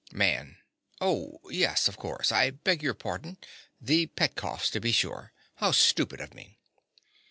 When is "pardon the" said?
2.95-4.07